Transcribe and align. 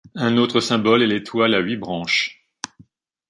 Un 0.15 0.37
autre 0.37 0.61
symbole 0.61 1.03
est 1.03 1.05
l'étoile 1.05 1.53
à 1.53 1.59
huit 1.59 1.77
branches. 1.77 2.47